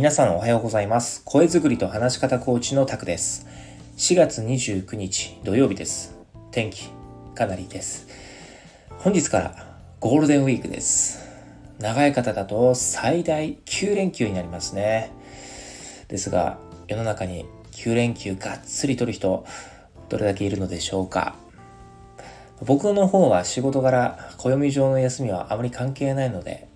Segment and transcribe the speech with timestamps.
[0.00, 1.20] 皆さんおはようございます。
[1.26, 3.46] 声作りと話し方コーチのタクです。
[3.98, 6.16] 4月29日土曜日です。
[6.52, 6.88] 天気、
[7.34, 8.08] かなりです。
[8.96, 11.28] 本日からゴールデンウィークです。
[11.78, 15.12] 長い方だと最大9連休になりますね。
[16.08, 16.56] ですが、
[16.88, 19.44] 世の中に9連休がっつり取る人、
[20.08, 21.34] どれだけいるのでしょうか。
[22.64, 26.68] 僕の方は仕事柄、暦上の休みはあまり関係ないので、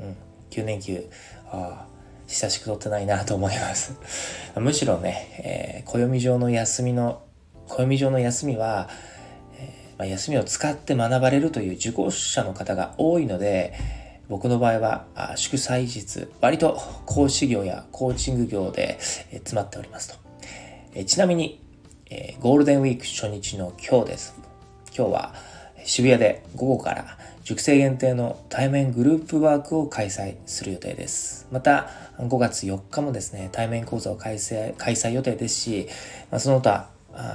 [0.00, 0.16] うん、
[0.50, 1.08] 9連休、
[1.52, 1.92] ああ、
[2.32, 3.94] 久しく取ってないなと思います。
[4.56, 7.20] むしろね、えー、暦上の休みの、
[7.68, 8.88] 暦上の休みは、
[9.58, 13.74] えー、まあ、休みを使って学ばれるという受講者の方が多いので、
[14.30, 18.98] 僕の場合はあ祝祭日、割と講師業やコーチング業で、
[19.30, 20.14] えー、詰まっておりますと。
[20.94, 21.62] えちなみに、
[22.08, 24.34] えゴールデンウィーク初日の今日です。
[24.96, 25.34] 今日は
[25.84, 31.48] 渋谷で午後から塾生限定の対面グループワークを開催する予定です。
[31.50, 35.88] また、5月4日もですね、対面講座を開催開催予定ですし、
[36.30, 36.88] ま、その他、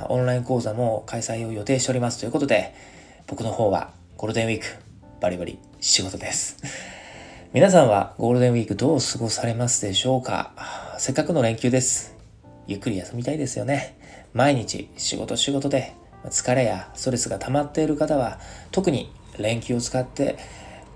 [0.09, 2.73] オンライン講座も開催を予定しておりますということで、
[3.27, 4.66] 僕の方はゴールデンウィーク、
[5.19, 6.57] バリバリ仕事です。
[7.53, 10.52] 皆さんはゴールデンウィークどう過ごされますでしょうか？
[11.00, 12.16] せっかくの連休です。
[12.66, 13.97] ゆっくり休みたいですよね。
[14.33, 15.94] 毎日仕事仕事で
[16.28, 18.39] 疲れやストレスが溜まっている方は
[18.72, 20.38] 特に連休を使って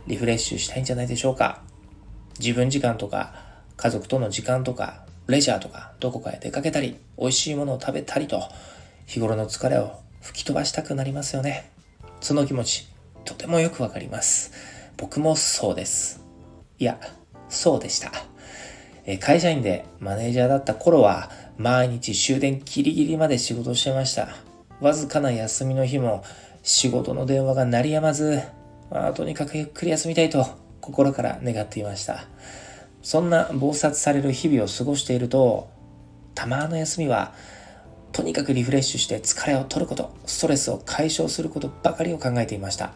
[0.07, 1.61] リフレッシュしたいんじゃないでしょうか。
[2.39, 3.33] 自分時間とか、
[3.77, 8.41] 家族との時間とか、レジャーとか、どこかへ出かけたり、美味しいものを食べたりと、
[9.05, 11.71] 日頃の疲れを吹き飛ばしたくなりますよね。
[12.19, 12.87] その気持ち、
[13.25, 14.51] とてもよくわかります。
[14.97, 16.23] 僕もそうです。
[16.79, 16.99] いや、
[17.49, 18.11] そうでした。
[19.19, 24.29] 会社員でマネージャーだった頃は、毎日終電ギリギリまで仕事してました。
[24.81, 26.23] わずかな休みの日も
[26.63, 28.41] 仕事の電話が鳴りやまず、
[28.89, 30.45] まあ、とにかくゆっくり休みたいと
[30.81, 32.25] 心から願っていました。
[33.03, 35.69] そんな忙殺される日々を過ごしていると、
[36.33, 37.33] たまの休みは、
[38.11, 42.93] とにかくリフレッシュして疲れを取ること、ストレスを解消することばかりを考えていました。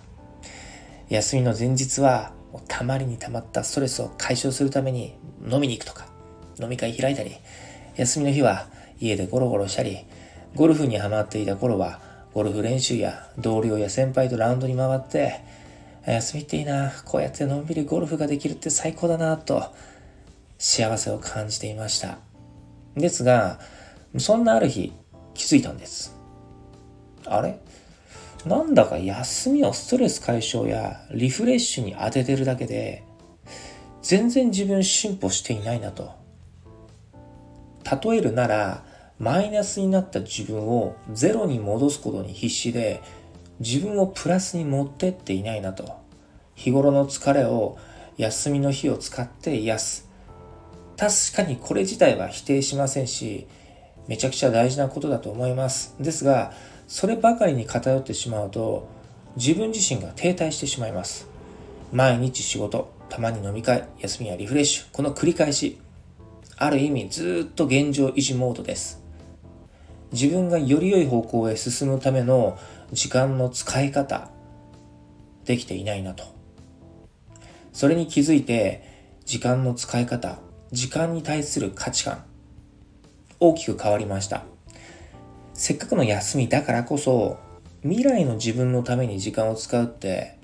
[1.10, 2.34] 休みの前日は、
[2.68, 5.16] たまりにたまったストレスを解消するために
[5.48, 6.08] 飲みに行くとか、
[6.60, 7.38] 飲み会開いたり、
[7.96, 8.68] 休みの日は
[9.00, 10.06] 家でゴロゴロしたり、
[10.56, 12.00] ゴルフにハマっていた頃は
[12.34, 15.42] ゴルフ練習や同僚や先輩とラウンドに回って、
[16.06, 19.64] 休みっていいな、こうやってのんびりゴルフができるって最高だな、と
[20.58, 22.20] 幸せを感じていました。
[22.96, 23.60] ですが、
[24.18, 24.94] そんなある日
[25.34, 26.16] 気づいたんです。
[27.26, 27.60] あれ？
[28.46, 33.04] なんだか休みをストレス解消やリフレッシュに当ててるだけで、
[34.02, 36.12] 全然自分進歩していないなと。
[38.04, 38.84] 例えるなら、
[39.20, 43.02] マイナスになった自分をゼロに戻すことに必死で
[43.60, 45.96] 自分をプラスに持ってっていないなと。
[46.56, 47.78] 日頃の疲れを
[48.18, 50.10] 休みの日を使って癒す。
[50.98, 53.48] 確かにこれ自体は否定しませんし
[54.08, 55.96] めちゃくちゃ大事なことだと思います。
[56.00, 56.52] ですが
[56.88, 58.88] そればかりに偏ってしまうと
[59.38, 61.28] 自分自身が停滞してしまいます。
[61.94, 65.80] 毎日仕事たまに飲み会休みやリフレッシュこの繰り返し。
[66.58, 69.05] ある意味ずっと現状維持モードです。
[70.12, 72.58] 自分がより良い方向へ進むための
[72.92, 74.30] 時間の使い方
[75.46, 76.24] できていないなと。
[77.74, 78.84] それに気づいて
[79.26, 80.40] 時間の使い方、
[80.72, 82.24] 時間に対する価値観
[83.40, 84.44] 大きく変わりました。
[85.54, 87.38] せっかくの休みだからこそ
[87.82, 90.38] 未来の自分のために時間を使うって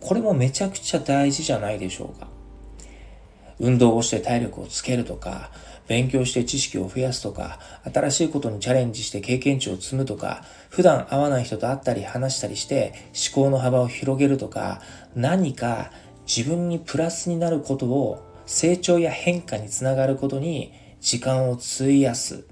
[0.00, 2.28] これもめちゃくちゃ大事じゃないでしょうか。
[3.60, 5.52] 運動をして体力をつけるとか、
[5.92, 7.58] 勉強して知識を増やすとか、
[7.92, 12.94] 新しいことにチャレンジして経験値を積むとか、普段会わない人と会ったり話したりして
[13.34, 14.80] 思考の幅を広げるとか、
[15.14, 15.92] 何か
[16.26, 22.46] 自分にプラスになることを成長や変化につながることに時間を費やす。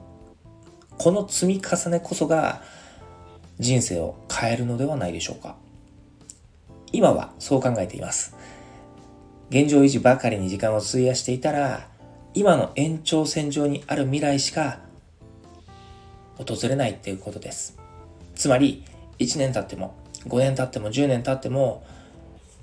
[0.98, 2.60] この積み重ねこそが
[3.58, 5.56] 人生を変えるのではないでしょうか。
[6.92, 8.36] 今はそう考えています。
[9.48, 11.88] 現状維持ばかりに時間を費やしていたら、
[12.32, 14.78] 今の延長線上にある未来しか
[16.38, 17.76] 訪れないっていうことです。
[18.34, 18.84] つまり、
[19.18, 19.94] 1年経っても、
[20.26, 21.84] 5年経っても、10年経っても、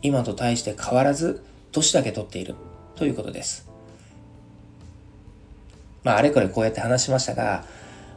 [0.02, 2.56] 今と対して変わらず、年だけ取っている
[2.96, 3.70] ということです。
[6.04, 7.66] まあ、あれこれこうやって話しましたが、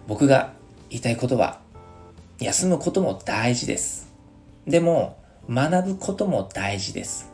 [0.06, 0.52] 僕が
[0.88, 1.61] 言いたいことは、
[2.38, 4.08] 休むことも大事です。
[4.67, 5.19] でも、
[5.50, 7.31] 学ぶことも大事です。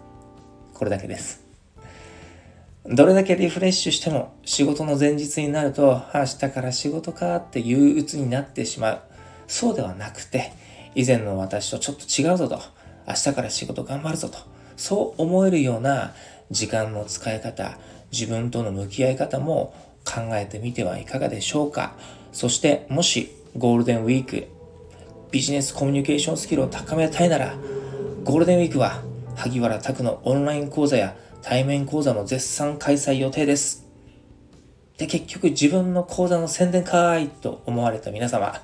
[0.75, 1.46] これだけです。
[2.89, 9.01] どれだけリフレッシュしても仕事の前日になると明日から仕事かって憂鬱になってしまう。
[9.49, 10.53] そうではなくて、
[10.95, 12.61] 以前の私とちょっと違うぞと、
[13.07, 14.39] 明日から仕事頑張るぞと、
[14.77, 16.15] そう思えるような
[16.51, 17.79] 時間の使い方、
[18.13, 19.75] 自分との向き合い方も
[20.05, 21.95] 考えてみてはいかがでしょうか。
[22.33, 24.47] そしてもしゴールデンウィーク
[25.31, 27.55] ビジネスコミュニケーションスキルを高めたいなら
[28.25, 29.03] ゴールデンウィークは
[29.35, 31.17] 萩原拓のオンライン講座や
[31.49, 33.87] 対面講座の絶賛開催予定です。
[34.99, 38.61] で、結局自分の講座の宣伝かーいと思われた皆様、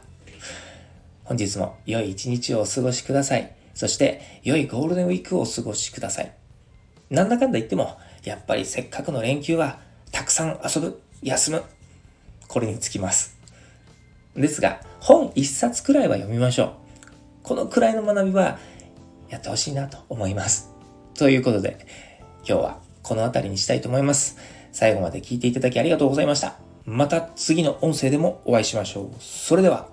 [1.22, 3.54] 本日も良い一日をお過ごしください。
[3.72, 6.34] そして良いゴールデンウィークをお過ごしください。
[7.08, 9.78] なんだかんだ言っても、やっぱりせっかくの連休は、
[10.10, 11.62] たくさん遊ぶ、休む。
[12.48, 13.38] これにつきます。
[14.34, 16.70] ですが、本一冊くらいは読みましょう。
[17.44, 18.58] このくらいの学びは、
[19.28, 20.72] やってほしいなと思います。
[21.14, 21.86] ということで、
[22.46, 24.38] 今日はこの辺りにしたいと思います。
[24.72, 26.56] 最後まで聞いていただきありがとうございました。
[26.84, 29.10] また次の音声でもお会いしましょう。
[29.20, 29.91] それでは。